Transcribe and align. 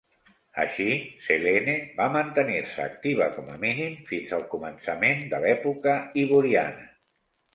Així, 0.61 0.85
Selene 1.25 1.73
va 1.99 2.05
mantenir-se 2.13 2.81
activa 2.87 3.27
com 3.37 3.51
a 3.55 3.59
mínim 3.65 3.99
fins 4.09 4.33
al 4.39 4.45
començament 4.55 5.21
de 5.35 5.43
l'època 5.45 5.93
Hyboriana. 6.23 6.91